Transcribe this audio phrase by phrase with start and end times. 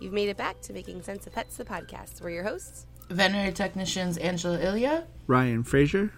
[0.00, 2.20] You've made it back to Making Sense of Pets, the podcast.
[2.20, 6.12] We're your hosts, veterinary technicians Angela Ilya, Ryan Fraser,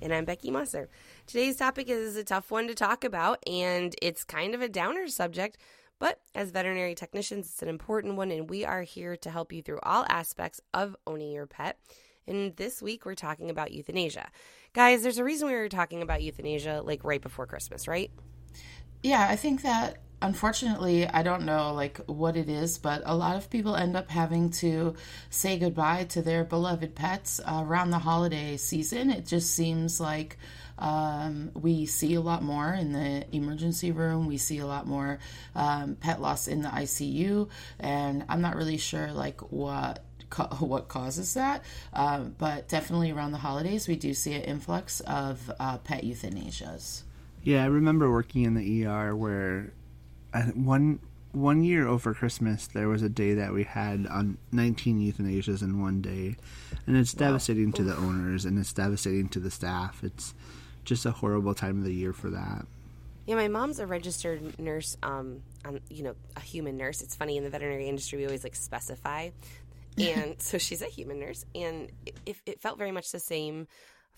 [0.00, 0.88] and I'm Becky Musser.
[1.26, 5.08] Today's topic is a tough one to talk about, and it's kind of a downer
[5.08, 5.58] subject,
[5.98, 9.60] but as veterinary technicians, it's an important one, and we are here to help you
[9.60, 11.78] through all aspects of owning your pet.
[12.26, 14.30] And this week, we're talking about euthanasia.
[14.72, 18.10] Guys, there's a reason we were talking about euthanasia like right before Christmas, right?
[19.02, 23.36] Yeah, I think that unfortunately, I don't know like what it is, but a lot
[23.36, 24.94] of people end up having to
[25.30, 29.10] say goodbye to their beloved pets uh, around the holiday season.
[29.10, 30.36] It just seems like
[30.78, 34.26] um, we see a lot more in the emergency room.
[34.26, 35.18] We see a lot more
[35.54, 40.04] um, pet loss in the ICU, and I'm not really sure like what
[40.58, 41.64] what causes that.
[41.92, 47.02] Uh, but definitely around the holidays, we do see an influx of uh, pet euthanasias.
[47.42, 49.72] Yeah, I remember working in the ER where
[50.54, 51.00] one
[51.32, 55.80] one year over Christmas there was a day that we had on 19 euthanasias in
[55.80, 56.36] one day,
[56.86, 57.26] and it's wow.
[57.28, 60.02] devastating to the owners and it's devastating to the staff.
[60.02, 60.34] It's
[60.84, 62.66] just a horrible time of the year for that.
[63.26, 64.96] Yeah, my mom's a registered nurse.
[65.02, 67.02] Um, um, you know, a human nurse.
[67.02, 69.28] It's funny in the veterinary industry we always like specify
[69.98, 71.90] and so she's a human nurse, and
[72.24, 73.66] it, it felt very much the same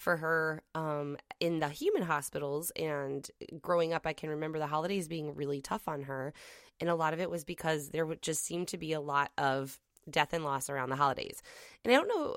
[0.01, 2.73] for her um, in the human hospitals.
[2.75, 6.33] And growing up, I can remember the holidays being really tough on her,
[6.81, 9.31] and a lot of it was because there would just seem to be a lot
[9.37, 11.42] of death and loss around the holidays.
[11.84, 12.37] And I don't know,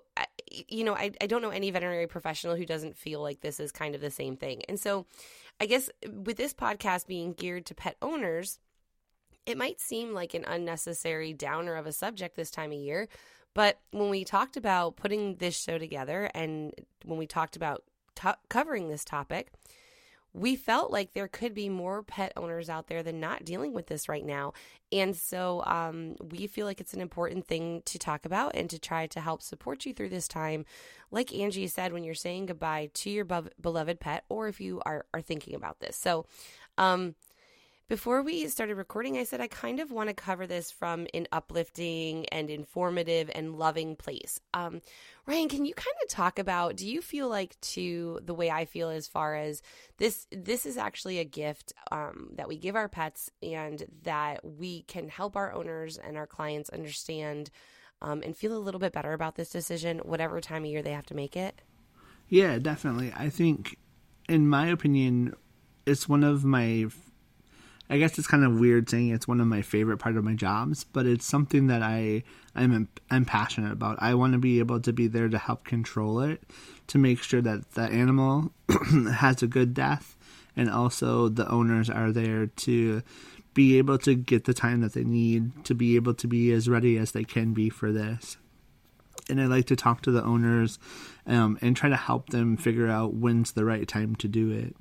[0.68, 3.72] you know, I, I don't know any veterinary professional who doesn't feel like this is
[3.72, 4.64] kind of the same thing.
[4.68, 5.06] And so
[5.62, 8.60] I guess with this podcast being geared to pet owners,
[9.46, 13.08] it might seem like an unnecessary downer of a subject this time of year,
[13.54, 16.74] but when we talked about putting this show together and
[17.06, 17.84] when we talked about
[18.16, 19.52] t- covering this topic,
[20.34, 23.86] we felt like there could be more pet owners out there than not dealing with
[23.86, 24.54] this right now.
[24.92, 28.80] And so um, we feel like it's an important thing to talk about and to
[28.80, 30.66] try to help support you through this time.
[31.12, 35.06] Like Angie said, when you're saying goodbye to your beloved pet, or if you are,
[35.14, 35.96] are thinking about this.
[35.96, 36.26] So,
[36.80, 37.14] um,
[37.90, 41.28] before we started recording, I said I kind of want to cover this from an
[41.32, 44.40] uplifting and informative and loving place.
[44.54, 44.82] Um,
[45.26, 46.76] Ryan, can you kind of talk about?
[46.76, 49.62] Do you feel like, to the way I feel, as far as
[49.98, 54.84] this, this is actually a gift um, that we give our pets, and that we
[54.84, 57.50] can help our owners and our clients understand
[58.02, 60.92] um, and feel a little bit better about this decision, whatever time of year they
[60.92, 61.62] have to make it.
[62.28, 63.14] Yeah, definitely.
[63.16, 63.78] I think,
[64.28, 65.36] in my opinion,
[65.86, 66.88] it's one of my
[67.90, 70.34] I guess it's kind of weird saying it's one of my favorite part of my
[70.34, 72.24] jobs, but it's something that I
[72.56, 73.98] I'm I'm passionate about.
[74.00, 76.44] I want to be able to be there to help control it,
[76.88, 78.52] to make sure that the animal
[79.14, 80.16] has a good death,
[80.56, 83.04] and also the owners are there to
[83.54, 86.68] be able to get the time that they need to be able to be as
[86.68, 88.38] ready as they can be for this.
[89.30, 90.80] And I like to talk to the owners
[91.28, 94.76] um, and try to help them figure out when's the right time to do it.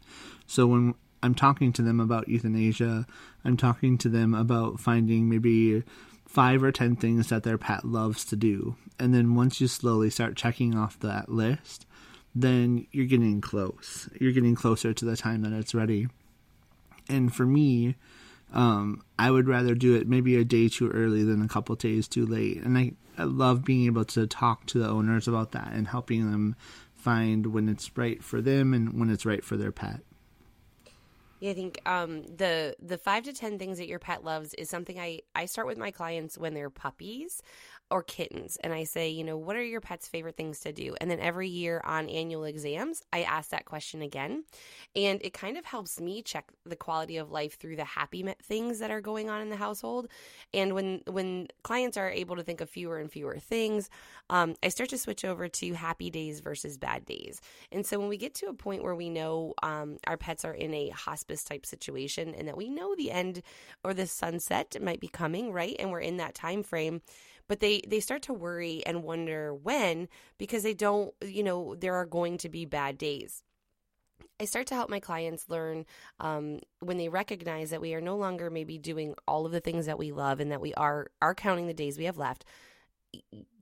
[0.46, 3.06] So when I'm talking to them about euthanasia.
[3.44, 5.82] I'm talking to them about finding maybe
[6.26, 8.76] five or ten things that their pet loves to do.
[8.98, 11.86] And then once you slowly start checking off that list,
[12.34, 14.08] then you're getting close.
[14.20, 16.08] You're getting closer to the time that it's ready.
[17.08, 17.96] And for me,
[18.52, 22.08] um, I would rather do it maybe a day too early than a couple days
[22.08, 22.62] too late.
[22.62, 26.30] And I, I love being able to talk to the owners about that and helping
[26.30, 26.56] them
[26.94, 30.00] find when it's right for them and when it's right for their pet.
[31.42, 34.70] Yeah, I think um, the the five to ten things that your pet loves is
[34.70, 37.42] something I I start with my clients when they're puppies
[37.92, 40.94] or kittens and I say, you know, what are your pet's favorite things to do?
[41.00, 44.44] And then every year on annual exams, I ask that question again.
[44.96, 48.78] And it kind of helps me check the quality of life through the happy things
[48.78, 50.08] that are going on in the household.
[50.54, 53.90] And when when clients are able to think of fewer and fewer things,
[54.30, 57.42] um, I start to switch over to happy days versus bad days.
[57.70, 60.54] And so when we get to a point where we know um, our pets are
[60.54, 63.42] in a hospice type situation and that we know the end
[63.84, 65.76] or the sunset might be coming, right?
[65.78, 67.02] And we're in that time frame
[67.48, 70.08] but they they start to worry and wonder when
[70.38, 73.42] because they don't you know there are going to be bad days
[74.42, 75.86] I start to help my clients learn
[76.18, 79.86] um, when they recognize that we are no longer maybe doing all of the things
[79.86, 82.44] that we love and that we are are counting the days we have left.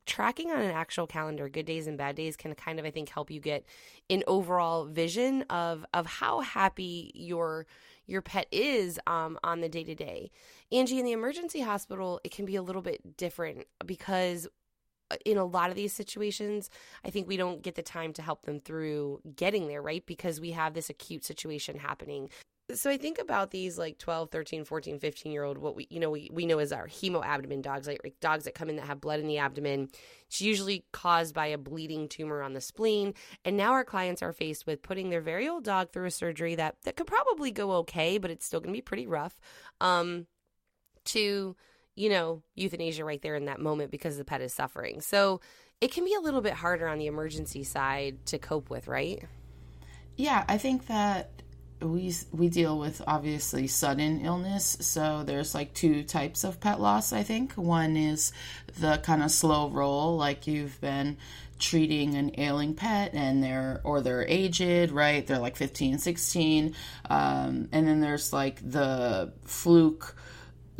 [0.06, 3.10] Tracking on an actual calendar, good days and bad days, can kind of I think
[3.10, 3.66] help you get
[4.08, 7.66] an overall vision of of how happy your
[8.06, 10.30] your pet is um, on the day to day.
[10.72, 14.46] Angie, in the emergency hospital, it can be a little bit different because
[15.10, 16.70] uh, in a lot of these situations,
[17.04, 20.04] I think we don't get the time to help them through getting there, right?
[20.06, 22.28] Because we have this acute situation happening.
[22.72, 25.98] so I think about these like 12, 13, 14, 15 year old, what we, you
[25.98, 28.86] know, we, we know as our hemoabdomen dogs, like, like dogs that come in that
[28.86, 29.88] have blood in the abdomen.
[30.28, 33.14] It's usually caused by a bleeding tumor on the spleen.
[33.44, 36.54] And now our clients are faced with putting their very old dog through a surgery
[36.54, 39.40] that, that could probably go okay, but it's still going to be pretty rough.
[39.80, 40.26] Um,
[41.12, 41.56] to,
[41.94, 45.00] you know, euthanasia right there in that moment because the pet is suffering.
[45.00, 45.40] So
[45.80, 49.24] it can be a little bit harder on the emergency side to cope with, right?
[50.16, 51.30] Yeah, I think that
[51.80, 57.12] we we deal with obviously sudden illness so there's like two types of pet loss
[57.12, 58.32] i think one is
[58.78, 61.16] the kind of slow roll like you've been
[61.58, 66.74] treating an ailing pet and they're or they're aged right they're like 15 16
[67.08, 70.16] um, and then there's like the fluke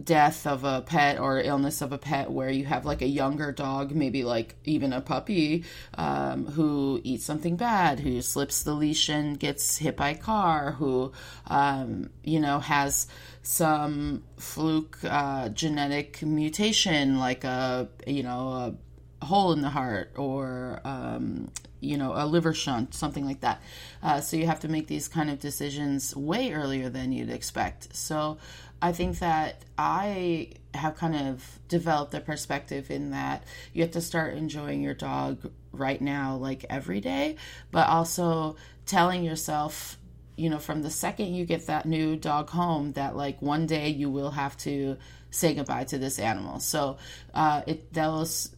[0.04, 3.52] death of a pet or illness of a pet where you have like a younger
[3.52, 5.64] dog, maybe like even a puppy,
[5.94, 10.72] um, who eats something bad, who slips the leash and gets hit by a car,
[10.72, 11.12] who,
[11.46, 13.06] um, you know, has
[13.42, 18.74] some fluke uh, genetic mutation, like a, you know,
[19.20, 21.50] a hole in the heart or, um,
[21.80, 23.62] you know, a liver shunt, something like that.
[24.02, 27.94] Uh, so you have to make these kind of decisions way earlier than you'd expect.
[27.96, 28.38] So
[28.82, 34.00] I think that I have kind of developed a perspective in that you have to
[34.00, 37.36] start enjoying your dog right now, like every day,
[37.70, 38.56] but also
[38.86, 39.98] telling yourself,
[40.36, 43.88] you know, from the second you get that new dog home, that like one day
[43.88, 44.96] you will have to
[45.30, 46.60] say goodbye to this animal.
[46.60, 46.96] So
[47.34, 48.54] uh, it those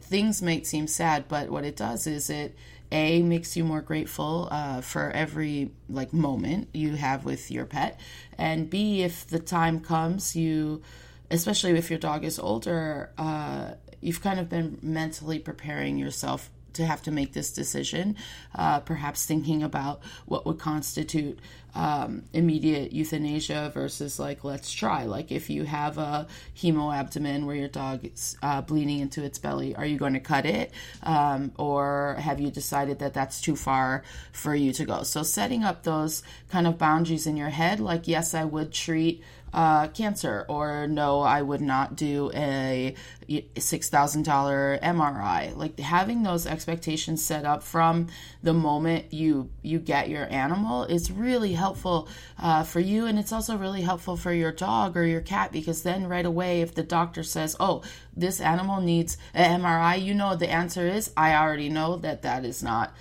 [0.00, 2.56] things may seem sad, but what it does is it
[2.92, 7.98] a makes you more grateful uh, for every like moment you have with your pet.
[8.38, 10.82] And b if the time comes you
[11.30, 16.84] especially if your dog is older uh, you've kind of been mentally preparing yourself to
[16.84, 18.16] have to make this decision,
[18.54, 21.38] uh, perhaps thinking about what would constitute
[21.74, 25.04] um, immediate euthanasia versus like let's try.
[25.04, 29.74] Like if you have a hemoabdomen where your dog is uh, bleeding into its belly,
[29.74, 30.72] are you going to cut it,
[31.02, 35.02] um, or have you decided that that's too far for you to go?
[35.02, 39.22] So setting up those kind of boundaries in your head, like yes, I would treat
[39.54, 42.96] uh, cancer, or no, I would not do a
[43.28, 45.56] $6,000 MRI.
[45.56, 48.08] Like having those expectations set up from
[48.42, 52.08] the moment you you get your animal is really helpful
[52.38, 55.84] uh, for you, and it's also really helpful for your dog or your cat because
[55.84, 57.82] then right away, if the doctor says, "Oh,
[58.16, 62.44] this animal needs an MRI," you know the answer is, "I already know that that
[62.44, 62.92] is not."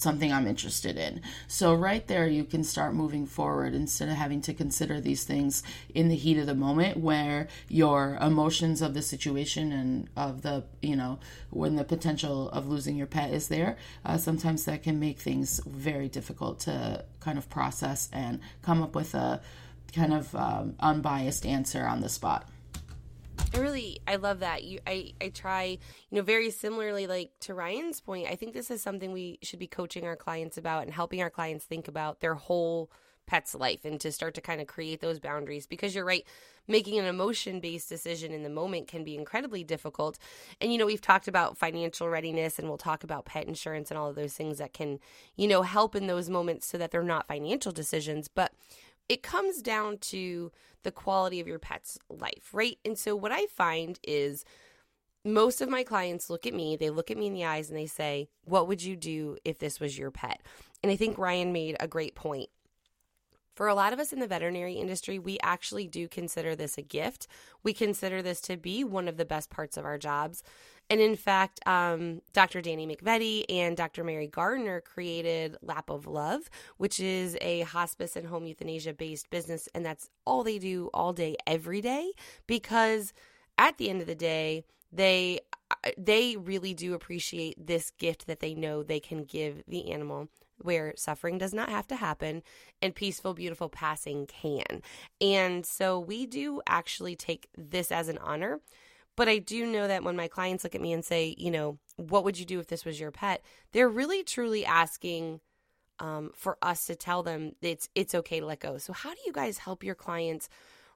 [0.00, 1.20] Something I'm interested in.
[1.46, 5.62] So, right there, you can start moving forward instead of having to consider these things
[5.94, 10.64] in the heat of the moment where your emotions of the situation and of the,
[10.82, 11.18] you know,
[11.50, 13.76] when the potential of losing your pet is there.
[14.04, 18.94] Uh, sometimes that can make things very difficult to kind of process and come up
[18.94, 19.40] with a
[19.92, 22.48] kind of um, unbiased answer on the spot.
[23.54, 24.64] I really I love that.
[24.64, 28.70] You I I try, you know, very similarly like to Ryan's point, I think this
[28.70, 32.20] is something we should be coaching our clients about and helping our clients think about
[32.20, 32.90] their whole
[33.26, 35.66] pet's life and to start to kind of create those boundaries.
[35.66, 36.24] Because you're right
[36.68, 40.18] making an emotion based decision in the moment can be incredibly difficult.
[40.60, 43.98] And you know we've talked about financial readiness and we'll talk about pet insurance and
[43.98, 45.00] all of those things that can
[45.36, 48.28] you know help in those moments so that they're not financial decisions.
[48.28, 48.52] But
[49.10, 50.52] it comes down to
[50.84, 52.78] the quality of your pet's life, right?
[52.84, 54.44] And so what I find is
[55.24, 57.76] most of my clients look at me, they look at me in the eyes and
[57.76, 60.40] they say, What would you do if this was your pet?
[60.80, 62.50] And I think Ryan made a great point.
[63.56, 66.82] For a lot of us in the veterinary industry, we actually do consider this a
[66.82, 67.26] gift.
[67.64, 70.44] We consider this to be one of the best parts of our jobs.
[70.90, 72.60] And in fact, um, Dr.
[72.60, 74.02] Dani McVety and Dr.
[74.02, 79.68] Mary Gardner created Lap of Love, which is a hospice and home euthanasia based business.
[79.72, 82.10] And that's all they do all day, every day,
[82.48, 83.12] because
[83.56, 85.40] at the end of the day, they
[85.96, 90.28] they really do appreciate this gift that they know they can give the animal
[90.62, 92.42] where suffering does not have to happen
[92.82, 94.82] and peaceful beautiful passing can
[95.20, 98.60] and so we do actually take this as an honor
[99.20, 101.78] but I do know that when my clients look at me and say, you know,
[101.96, 103.42] what would you do if this was your pet?
[103.72, 105.40] They're really truly asking
[105.98, 108.78] um, for us to tell them it's it's okay to let go.
[108.78, 110.48] So how do you guys help your clients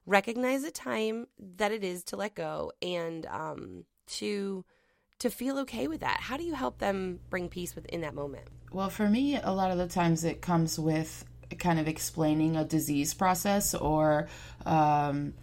[0.07, 1.27] recognize the time
[1.57, 4.65] that it is to let go and um, to
[5.19, 6.17] to feel okay with that?
[6.21, 8.47] How do you help them bring peace within that moment?
[8.71, 11.25] Well, for me, a lot of the times it comes with
[11.59, 14.29] kind of explaining a disease process or
[14.65, 15.35] um,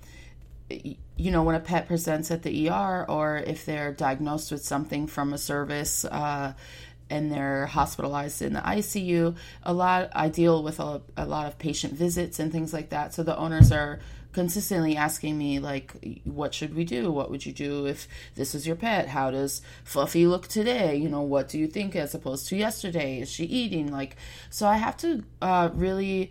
[1.17, 5.07] you know, when a pet presents at the ER or if they're diagnosed with something
[5.07, 6.55] from a service, uh,
[7.11, 9.37] and they're hospitalized in the ICU.
[9.65, 13.13] A lot, I deal with a, a lot of patient visits and things like that.
[13.13, 14.01] So the owners are
[14.33, 15.93] consistently asking me like
[16.25, 19.61] what should we do what would you do if this is your pet how does
[19.85, 23.45] fluffy look today you know what do you think as opposed to yesterday is she
[23.45, 24.17] eating like
[24.49, 26.31] so i have to uh, really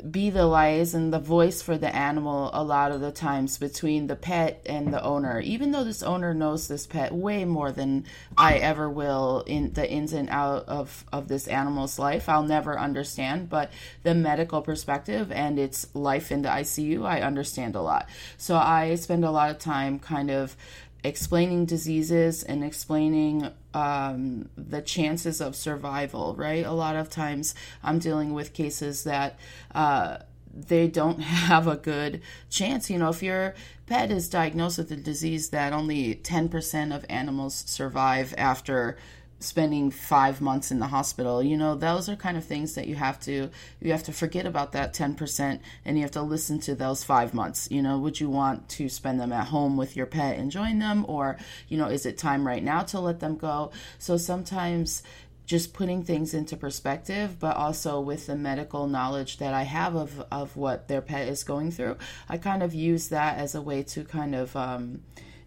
[0.00, 4.16] be the liaison, the voice for the animal a lot of the times between the
[4.16, 5.40] pet and the owner.
[5.40, 8.04] Even though this owner knows this pet way more than
[8.36, 12.78] I ever will in the ins and out of, of this animal's life, I'll never
[12.78, 13.48] understand.
[13.48, 13.70] But
[14.02, 18.08] the medical perspective and its life in the ICU, I understand a lot.
[18.36, 20.56] So I spend a lot of time kind of
[21.02, 26.64] explaining diseases and explaining um, the chances of survival, right?
[26.64, 29.38] A lot of times I'm dealing with cases that
[29.74, 30.18] uh,
[30.52, 32.90] they don't have a good chance.
[32.90, 33.54] You know, if your
[33.86, 38.96] pet is diagnosed with a disease that only 10% of animals survive after
[39.40, 41.42] spending five months in the hospital.
[41.42, 44.46] You know those are kind of things that you have to you have to forget
[44.46, 47.68] about that 10% and you have to listen to those five months.
[47.70, 51.04] You know would you want to spend them at home with your pet enjoying them?
[51.08, 53.72] Or you know is it time right now to let them go?
[53.98, 55.02] So sometimes
[55.50, 60.24] just putting things into perspective, but also with the medical knowledge that I have of,
[60.30, 61.96] of what their pet is going through,
[62.28, 65.02] I kind of use that as a way to kind of um,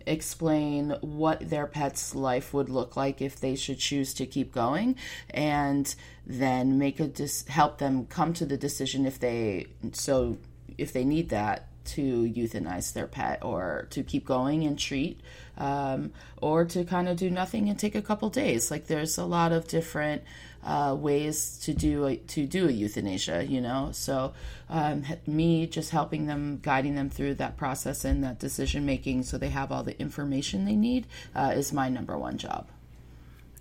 [0.06, 4.96] explain what their pet's life would look like if they should choose to keep going
[5.30, 5.96] and
[6.26, 10.38] then make a dis- help them come to the decision if they so
[10.78, 15.20] if they need that to euthanize their pet or to keep going and treat
[15.58, 18.72] um, or to kind of do nothing and take a couple days.
[18.72, 20.24] Like there's a lot of different
[20.66, 23.46] uh, ways to do a, to do a euthanasia.
[23.46, 24.34] You know, so
[24.70, 29.38] um, me just helping them, guiding them through that process and that decision making, so
[29.38, 32.68] they have all the information they need, uh, is my number one job.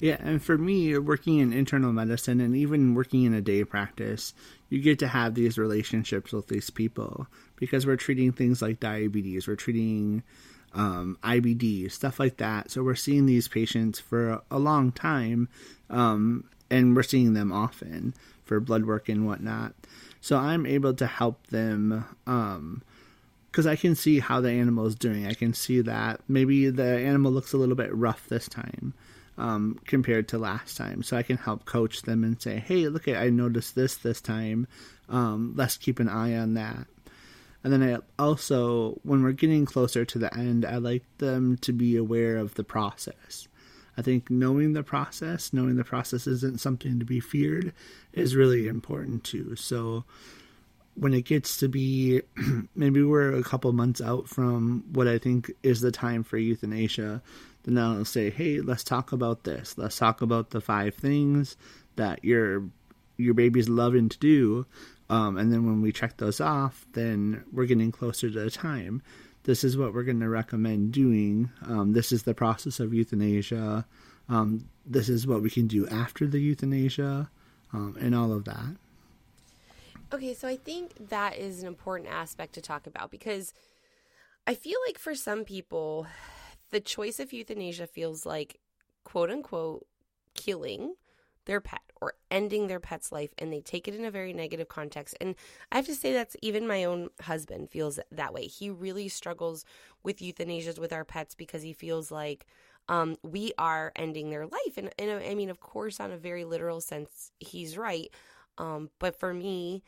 [0.03, 4.35] Yeah, and for me, working in internal medicine and even working in a day practice,
[4.69, 9.47] you get to have these relationships with these people because we're treating things like diabetes,
[9.47, 10.25] we're treating
[10.75, 12.73] um, IBD, stuff like that.
[12.73, 15.49] So we're seeing these patients for a, long time,
[15.89, 18.15] um, and we're seeing them often
[18.45, 19.75] for blood work and whatnot.
[20.23, 24.95] So I'm able to help them because um, I can see how the animal is
[24.95, 25.27] doing.
[25.27, 28.95] I can see that maybe the animal looks a little bit rough this time
[29.37, 31.03] um, compared to last time.
[31.03, 34.67] So I can help coach them and say, "Hey, look I noticed this this time.
[35.11, 36.87] Um, let's keep an eye on that."
[37.65, 41.73] And then I also, when we're getting closer to the end, I like them to
[41.73, 43.47] be aware of the process.
[43.97, 47.73] I think knowing the process, knowing the process isn't something to be feared,
[48.13, 49.57] is really important too.
[49.57, 50.05] So
[50.95, 52.23] when it gets to be
[52.75, 57.23] maybe we're a couple months out from what I think is the time for euthanasia,
[57.65, 59.77] then I'll say, hey, let's talk about this.
[59.77, 61.57] Let's talk about the five things
[61.97, 62.65] that your
[63.17, 64.67] your baby's loving to do.
[65.11, 69.03] Um, and then when we check those off, then we're getting closer to the time
[69.45, 71.51] this is what we're going to recommend doing.
[71.67, 73.87] Um, this is the process of euthanasia.
[74.29, 77.31] Um, this is what we can do after the euthanasia,
[77.73, 78.77] um, and all of that.
[80.13, 83.55] Okay, so I think that is an important aspect to talk about because
[84.47, 86.07] I feel like for some people,
[86.71, 88.61] the choice of euthanasia feels like
[89.05, 89.87] quote unquote
[90.35, 90.95] killing
[91.45, 94.69] their pet or ending their pet's life and they take it in a very negative
[94.69, 95.17] context.
[95.21, 95.35] And
[95.71, 98.47] I have to say that's even my own husband feels that way.
[98.47, 99.65] He really struggles
[100.03, 102.47] with euthanasias with our pets because he feels like
[102.89, 104.77] um, we are ending their life.
[104.77, 108.13] And, and I mean, of course, on a very literal sense, he's right.
[108.59, 109.83] Um, but for me,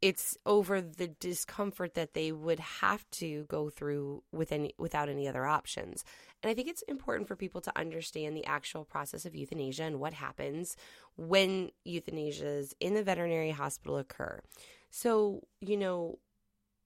[0.00, 5.26] it's over the discomfort that they would have to go through with any, without any
[5.26, 6.04] other options.
[6.42, 9.98] And I think it's important for people to understand the actual process of euthanasia and
[9.98, 10.76] what happens
[11.16, 14.40] when euthanasias in the veterinary hospital occur.
[14.90, 16.18] So, you know,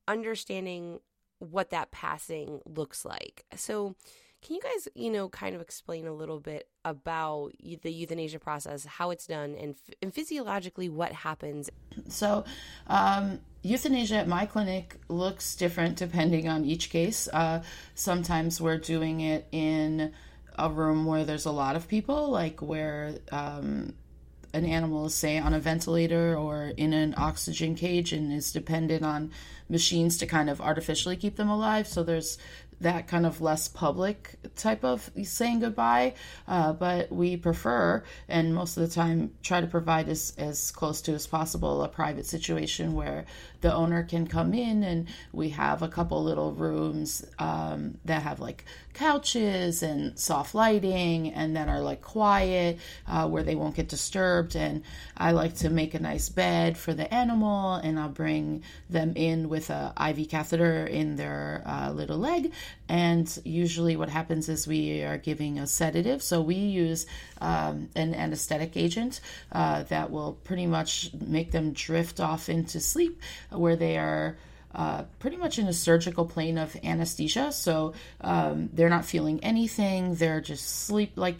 [0.09, 1.01] understanding
[1.39, 3.45] what that passing looks like.
[3.57, 3.95] So,
[4.43, 8.85] can you guys, you know, kind of explain a little bit about the euthanasia process,
[8.85, 11.71] how it's done, and, and physiologically what happens?
[12.09, 12.45] So,
[12.89, 17.29] um, euthanasia at my clinic looks different depending on each case.
[17.33, 17.63] Uh,
[17.95, 20.13] sometimes we're doing it in
[20.59, 23.95] a room where there's a lot of people, like where um,
[24.53, 29.05] an animal is, say, on a ventilator or in an oxygen cage and is dependent
[29.05, 29.31] on
[29.69, 31.87] machines to kind of artificially keep them alive.
[31.87, 32.39] So there's
[32.83, 36.15] that kind of less public type of saying goodbye,
[36.47, 41.01] uh, but we prefer and most of the time try to provide as, as close
[41.03, 43.25] to as possible a private situation where
[43.61, 48.41] the owner can come in and we have a couple little rooms um, that have
[48.41, 53.89] like couches and soft lighting and that are like quiet uh, where they won't get
[53.89, 54.57] disturbed.
[54.57, 54.83] And
[55.17, 59.49] i like to make a nice bed for the animal and i'll bring them in
[59.49, 62.53] with a iv catheter in their uh, little leg
[62.89, 67.07] and usually what happens is we are giving a sedative so we use
[67.41, 69.21] um, an anesthetic agent
[69.53, 74.37] uh, that will pretty much make them drift off into sleep where they are
[74.75, 77.53] uh, pretty much in a surgical plane of anesthesia.
[77.53, 80.15] So um, they're not feeling anything.
[80.15, 81.13] They're just sleep.
[81.17, 81.37] Like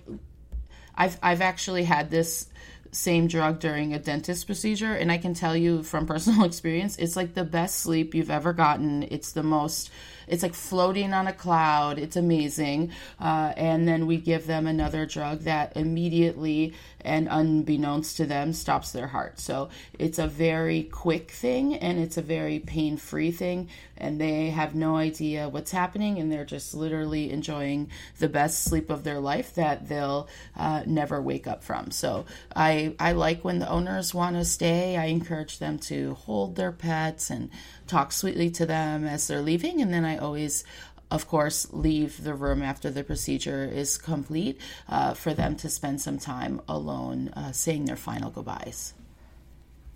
[0.95, 2.49] I've I've actually had this
[2.91, 7.17] same drug during a dentist procedure, and I can tell you from personal experience, it's
[7.17, 9.03] like the best sleep you've ever gotten.
[9.05, 9.91] It's the most
[10.27, 11.99] it's like floating on a cloud.
[11.99, 12.93] It's amazing.
[13.21, 18.93] Uh, and then we give them another drug that immediately and unbeknownst to them stops
[18.93, 19.41] their heart.
[19.41, 23.69] So it's a very quick thing and it's a very pain free thing.
[24.03, 28.91] And they have no idea what's happening and they're just literally enjoying the best sleep
[28.91, 31.91] of their life that they'll uh, never wake up from.
[31.91, 36.57] So I, I like when the owners want to stay, I encourage them to hold
[36.57, 37.51] their pets and
[37.87, 39.81] talk sweetly to them as they're leaving.
[39.81, 40.65] And then I always
[41.13, 46.01] of course, leave the room after the procedure is complete uh, for them to spend
[46.01, 48.95] some time alone uh, saying their final goodbyes.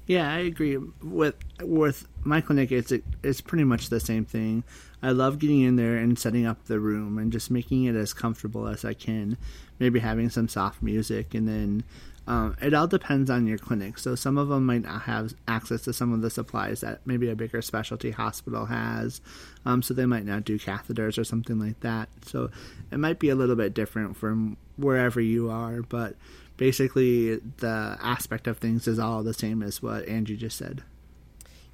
[0.06, 2.70] Yeah, I agree with with my clinic.
[2.70, 4.62] It's it's pretty much the same thing.
[5.02, 8.12] I love getting in there and setting up the room and just making it as
[8.12, 9.36] comfortable as I can.
[9.78, 11.84] Maybe having some soft music and then
[12.28, 13.98] um, it all depends on your clinic.
[13.98, 17.28] So some of them might not have access to some of the supplies that maybe
[17.28, 19.20] a bigger specialty hospital has.
[19.64, 22.08] Um, so they might not do catheters or something like that.
[22.24, 22.50] So
[22.90, 26.16] it might be a little bit different from wherever you are, but
[26.56, 30.82] basically the aspect of things is all the same as what Angie just said.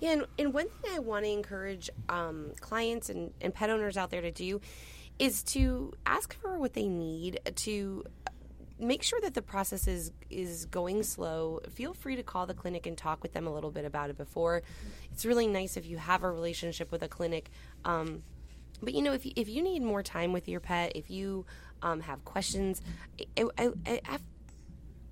[0.00, 3.96] Yeah, and, and one thing I want to encourage um, clients and, and pet owners
[3.96, 4.60] out there to do
[5.18, 8.04] is to ask for what they need to
[8.80, 11.60] make sure that the process is is going slow.
[11.70, 14.18] Feel free to call the clinic and talk with them a little bit about it
[14.18, 14.62] before.
[15.12, 17.50] It's really nice if you have a relationship with a clinic.
[17.84, 18.22] Um,
[18.82, 21.46] but you know, if you, if you need more time with your pet, if you
[21.82, 22.82] um, have questions,
[23.38, 24.18] I, I, I,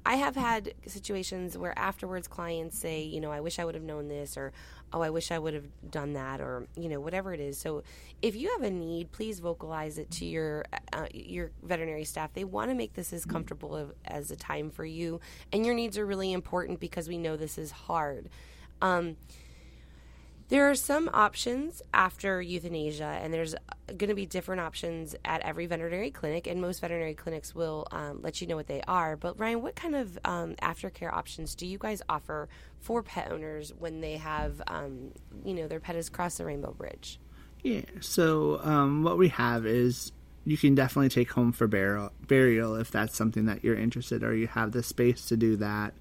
[0.04, 3.84] I have had situations where afterwards clients say, you know, I wish I would have
[3.84, 4.52] known this, or
[4.92, 7.58] oh, I wish I would have done that, or you know, whatever it is.
[7.58, 7.82] So,
[8.22, 12.32] if you have a need, please vocalize it to your uh, your veterinary staff.
[12.32, 15.20] They want to make this as comfortable as a time for you,
[15.52, 18.30] and your needs are really important because we know this is hard.
[18.80, 19.16] Um,
[20.50, 23.54] there are some options after euthanasia, and there's
[23.86, 28.20] going to be different options at every veterinary clinic, and most veterinary clinics will um,
[28.22, 29.16] let you know what they are.
[29.16, 32.48] But Ryan, what kind of um, aftercare options do you guys offer
[32.80, 35.12] for pet owners when they have, um,
[35.44, 37.20] you know, their pet has crossed the rainbow bridge?
[37.62, 37.82] Yeah.
[38.00, 40.12] So um, what we have is
[40.44, 44.34] you can definitely take home for burial, burial if that's something that you're interested, or
[44.34, 45.94] you have the space to do that.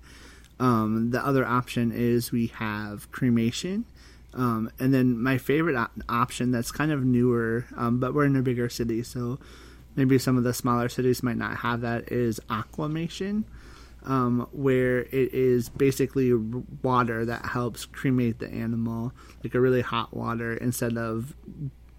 [0.59, 3.85] Um, the other option is we have cremation.
[4.33, 8.35] Um, and then my favorite op- option that's kind of newer, um, but we're in
[8.35, 9.39] a bigger city, so
[9.95, 13.45] maybe some of the smaller cities might not have that, is aquamation,
[14.03, 19.13] um, where it is basically water that helps cremate the animal,
[19.43, 21.33] like a really hot water, instead of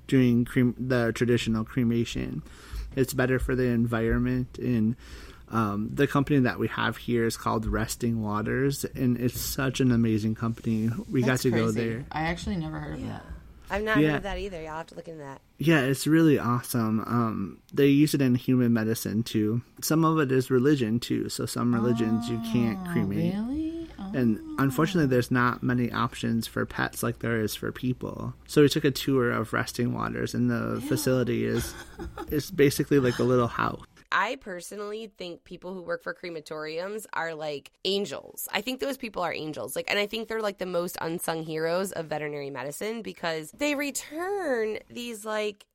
[0.06, 0.46] doing
[0.78, 2.42] the traditional cremation.
[2.96, 4.96] It's better for the environment and
[5.50, 9.90] um, the company that we have here is called Resting Waters, and it's such an
[9.90, 10.90] amazing company.
[11.10, 11.64] We That's got to crazy.
[11.64, 12.04] go there.
[12.12, 13.08] I actually never heard of yeah.
[13.08, 13.24] that.
[13.70, 14.08] I've not yeah.
[14.08, 14.60] heard of that either.
[14.60, 15.40] Y'all have to look into that.
[15.58, 17.00] Yeah, it's really awesome.
[17.00, 19.62] Um, they use it in human medicine too.
[19.80, 21.28] Some of it is religion too.
[21.28, 23.34] So some religions oh, you can't oh, cremate.
[23.34, 23.88] Really?
[23.98, 24.12] Oh.
[24.14, 28.34] And unfortunately, there's not many options for pets like there is for people.
[28.46, 31.74] So we took a tour of Resting Waters, and the facility is
[32.28, 33.82] is basically like a little house.
[34.12, 38.49] I personally think people who work for crematoriums are like angels.
[38.53, 39.77] I think those people are angels.
[39.77, 43.75] Like and I think they're like the most unsung heroes of veterinary medicine because they
[43.75, 45.66] return these like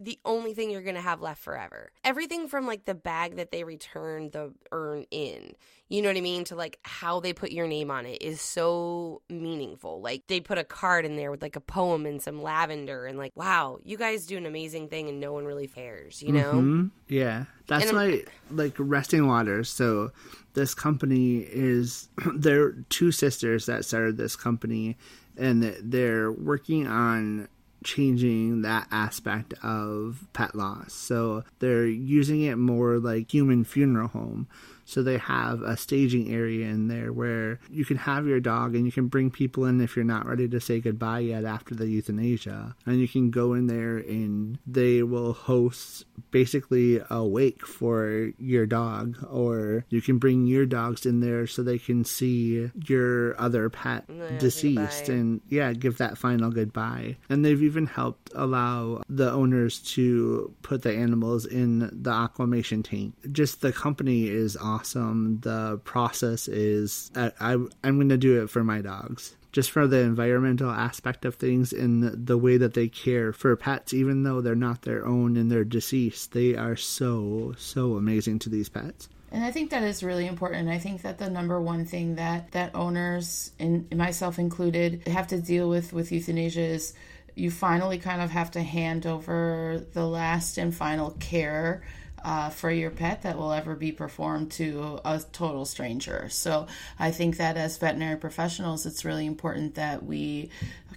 [0.00, 1.90] the only thing you're going to have left forever.
[2.02, 5.54] Everything from like the bag that they return the urn in,
[5.88, 8.40] you know what I mean, to like how they put your name on it is
[8.40, 10.00] so meaningful.
[10.00, 13.18] Like they put a card in there with like a poem and some lavender and
[13.18, 16.54] like, wow, you guys do an amazing thing and no one really cares, you know?
[16.54, 16.86] Mm-hmm.
[17.08, 17.44] Yeah.
[17.66, 19.68] That's why like resting waters.
[19.68, 20.12] So
[20.54, 24.96] this company is they're two sisters that started this company
[25.36, 27.48] and they're working on
[27.84, 30.92] changing that aspect of pet loss.
[30.92, 34.48] So they're using it more like human funeral home.
[34.84, 38.84] So they have a staging area in there where you can have your dog and
[38.84, 41.86] you can bring people in if you're not ready to say goodbye yet after the
[41.86, 42.74] euthanasia.
[42.86, 48.66] And you can go in there and they will host basically a wake for your
[48.66, 53.70] dog, or you can bring your dogs in there so they can see your other
[53.70, 55.14] pet yeah, deceased goodbye.
[55.14, 57.16] and yeah, give that final goodbye.
[57.28, 63.14] And they've even helped allow the owners to put the animals in the aquamation tank.
[63.32, 65.40] Just the company is awesome awesome.
[65.40, 69.86] The process is, I, I I'm going to do it for my dogs just for
[69.86, 74.40] the environmental aspect of things and the way that they care for pets, even though
[74.40, 76.32] they're not their own and they're deceased.
[76.32, 79.08] They are so, so amazing to these pets.
[79.30, 80.68] And I think that is really important.
[80.68, 85.40] I think that the number one thing that, that owners, and myself included, have to
[85.40, 86.94] deal with with euthanasia is
[87.36, 91.84] you finally kind of have to hand over the last and final care
[92.24, 96.28] uh, for your pet that will ever be performed to a total stranger.
[96.30, 96.66] So
[96.98, 100.50] I think that as veterinary professionals, it's really important that we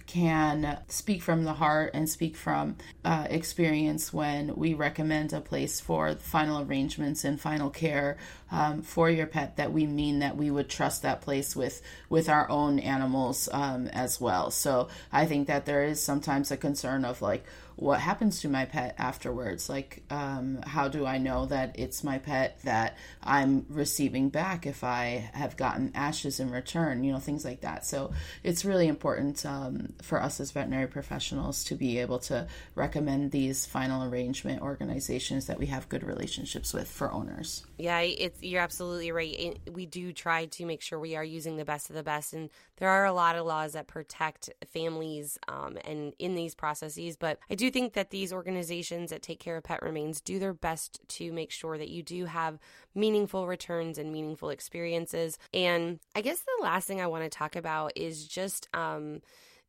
[0.08, 5.80] can speak from the heart and speak from uh, experience when we recommend a place
[5.80, 8.16] for final arrangements and final care
[8.50, 12.30] um, for your pet that we mean that we would trust that place with with
[12.30, 17.04] our own animals um, as well so i think that there is sometimes a concern
[17.04, 17.44] of like
[17.78, 19.68] what happens to my pet afterwards?
[19.68, 24.82] Like um, how do i know that it's my pet that i'm receiving back if
[24.82, 27.04] i have gotten ashes in return?
[27.04, 27.86] You know things like that.
[27.86, 28.12] So
[28.42, 33.64] it's really important um, for us as veterinary professionals to be able to recommend these
[33.64, 37.64] final arrangement organizations that we have good relationships with for owners.
[37.78, 39.58] Yeah it's you're absolutely right.
[39.70, 42.50] We do try to make sure we are using the best of the best and
[42.78, 47.38] there are a lot of laws that protect families um, and in these processes but
[47.50, 51.00] i do think that these organizations that take care of pet remains do their best
[51.08, 52.58] to make sure that you do have
[52.94, 55.38] meaningful returns and meaningful experiences.
[55.52, 59.20] And I guess the last thing I want to talk about is just um,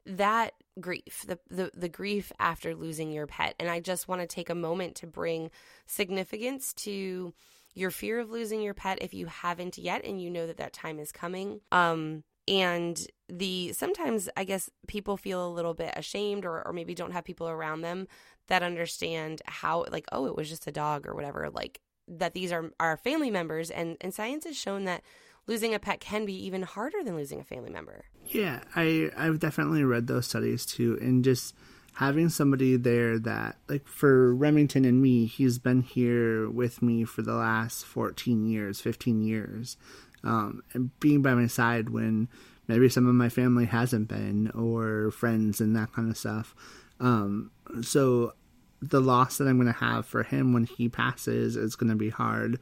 [0.05, 3.55] that grief, the, the the grief after losing your pet.
[3.59, 5.51] And I just want to take a moment to bring
[5.85, 7.33] significance to
[7.75, 10.73] your fear of losing your pet if you haven't yet and you know that that
[10.73, 11.61] time is coming.
[11.71, 16.93] Um, and the sometimes i guess people feel a little bit ashamed or, or maybe
[16.93, 18.07] don't have people around them
[18.47, 22.51] that understand how like oh it was just a dog or whatever like that these
[22.51, 23.69] are our family members.
[23.69, 25.03] And and science has shown that
[25.47, 28.05] losing a pet can be even harder than losing a family member.
[28.25, 30.97] Yeah i i've definitely read those studies too.
[31.01, 31.55] And just
[31.93, 37.21] having somebody there that like for remington and me he's been here with me for
[37.21, 39.75] the last 14 years 15 years
[40.23, 42.27] um, and being by my side when
[42.67, 46.55] maybe some of my family hasn't been or friends and that kind of stuff.
[46.99, 47.51] Um,
[47.81, 48.33] so
[48.81, 51.95] the loss that I'm going to have for him when he passes is going to
[51.95, 52.59] be hard.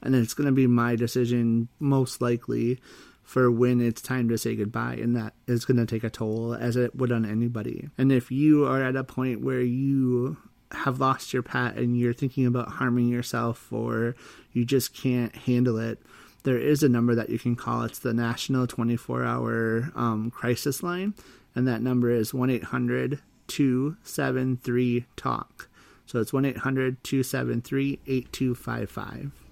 [0.00, 2.78] And it's going to be my decision, most likely,
[3.24, 4.94] for when it's time to say goodbye.
[4.94, 7.88] And that is going to take a toll, as it would on anybody.
[7.98, 10.36] And if you are at a point where you
[10.70, 14.14] have lost your pet and you're thinking about harming yourself or
[14.52, 16.00] you just can't handle it,
[16.48, 17.82] there is a number that you can call.
[17.82, 21.12] It's the National 24 Hour um, Crisis Line,
[21.54, 25.68] and that number is 1 800 273 TALK.
[26.06, 29.47] So it's 1 800 273 8255.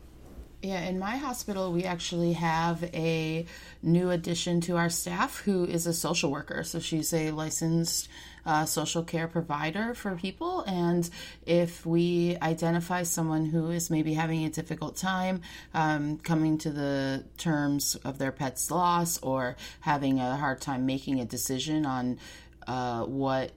[0.67, 3.47] Yeah, in my hospital, we actually have a
[3.85, 6.65] new addition to our staff who is a social worker.
[6.65, 8.09] So she's a licensed
[8.45, 10.63] uh, social care provider for people.
[10.63, 11.09] And
[11.47, 17.23] if we identify someone who is maybe having a difficult time um, coming to the
[17.39, 22.19] terms of their pet's loss or having a hard time making a decision on
[22.67, 23.53] uh, what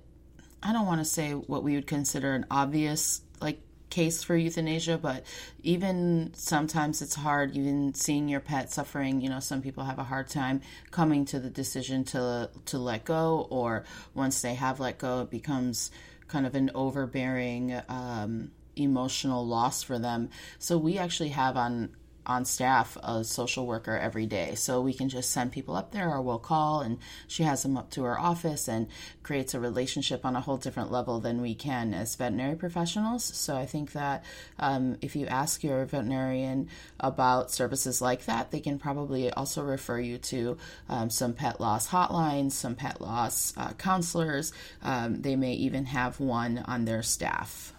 [0.61, 4.97] I don't want to say what we would consider an obvious like case for euthanasia,
[4.97, 5.23] but
[5.63, 9.21] even sometimes it's hard, even seeing your pet suffering.
[9.21, 13.05] You know, some people have a hard time coming to the decision to to let
[13.05, 15.91] go, or once they have let go, it becomes
[16.27, 20.29] kind of an overbearing um, emotional loss for them.
[20.59, 21.89] So we actually have on
[22.29, 24.53] on staff a social worker every day.
[24.53, 27.75] So we can just send people up there or we'll call and she has them
[27.75, 28.87] up to her office and
[29.23, 33.23] creates a relationship on a whole different level than we can as veterinary professionals.
[33.23, 34.23] So I think that
[34.59, 39.99] um, if you ask your veterinarian about services like that, they can probably also refer
[39.99, 44.53] you to um, some pet loss hotlines, some pet loss uh, counselors.
[44.83, 47.73] Um, they may even have one on their staff.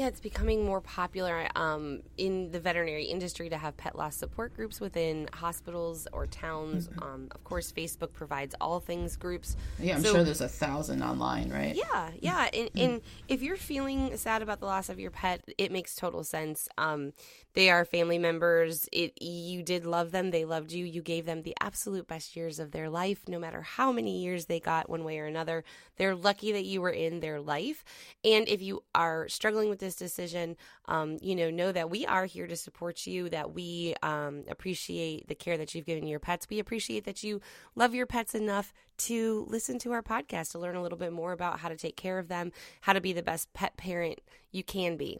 [0.00, 4.56] Yeah, it's becoming more popular um, in the veterinary industry to have pet loss support
[4.56, 6.88] groups within hospitals or towns.
[6.88, 7.02] Mm-hmm.
[7.02, 9.58] Um, of course, Facebook provides all things groups.
[9.78, 11.74] Yeah, I'm So- sure there's a thousand online, right?
[11.74, 15.70] Yeah, yeah, and, and if you're feeling sad about the loss of your pet, it
[15.70, 16.66] makes total sense.
[16.78, 17.12] Um,
[17.52, 18.88] they are family members.
[18.92, 20.30] It you did love them.
[20.30, 20.84] They loved you.
[20.84, 24.46] You gave them the absolute best years of their life, no matter how many years
[24.46, 25.64] they got one way or another.
[25.96, 27.84] They're lucky that you were in their life.
[28.24, 32.26] And if you are struggling with this decision, um, you know, know that we are
[32.26, 33.28] here to support you.
[33.28, 36.46] That we um, appreciate the care that you've given your pets.
[36.50, 37.40] We appreciate that you
[37.74, 41.32] love your pets enough to listen to our podcast to learn a little bit more
[41.32, 44.62] about how to take care of them, how to be the best pet parent you
[44.62, 45.18] can be.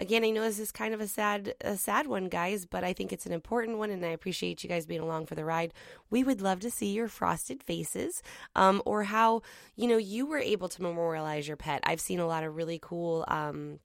[0.00, 2.94] Again, I know this is kind of a sad a sad one, guys, but I
[2.94, 5.74] think it's an important one and I appreciate you guys being along for the ride.
[6.08, 8.22] We would love to see your frosted faces
[8.56, 9.42] um, or how,
[9.76, 11.82] you know, you were able to memorialize your pet.
[11.84, 13.78] I've seen a lot of really cool um,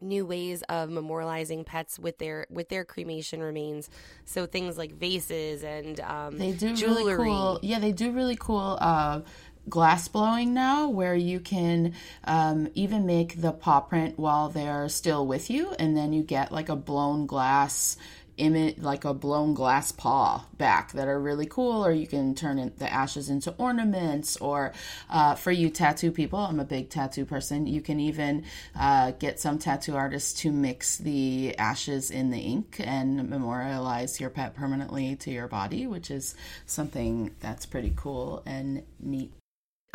[0.00, 3.88] new ways of memorializing pets with their with their cremation remains.
[4.24, 7.04] So things like vases and um, They do jewelry.
[7.04, 7.58] really cool.
[7.62, 9.20] Yeah, they do really cool uh,
[9.68, 15.26] glass blowing now, where you can um, even make the paw print while they're still
[15.26, 17.96] with you, and then you get like a blown glass
[18.36, 21.84] image, like a blown glass paw back that are really cool.
[21.84, 24.36] Or you can turn in the ashes into ornaments.
[24.36, 24.72] Or
[25.10, 27.66] uh, for you tattoo people, I'm a big tattoo person.
[27.66, 28.44] You can even
[28.78, 34.30] uh, get some tattoo artists to mix the ashes in the ink and memorialize your
[34.30, 36.34] pet permanently to your body, which is
[36.66, 39.32] something that's pretty cool and neat.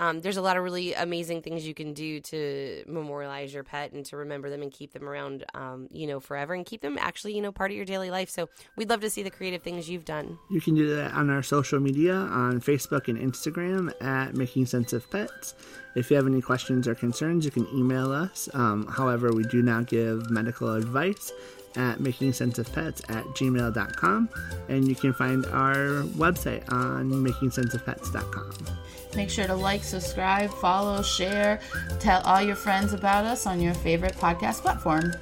[0.01, 3.91] Um, there's a lot of really amazing things you can do to memorialize your pet
[3.91, 6.97] and to remember them and keep them around, um, you know, forever and keep them
[6.99, 8.27] actually, you know, part of your daily life.
[8.27, 10.39] So we'd love to see the creative things you've done.
[10.49, 14.91] You can do that on our social media on Facebook and Instagram at Making Sense
[14.91, 15.53] of Pets.
[15.95, 18.49] If you have any questions or concerns, you can email us.
[18.55, 21.31] Um, however, we do not give medical advice
[21.75, 24.29] at making sense of pets at gmail.com.
[24.69, 28.77] And you can find our website on makingsenseofpets.com.
[29.15, 31.59] Make sure to like, subscribe, follow, share,
[31.99, 35.13] tell all your friends about us on your favorite podcast platform.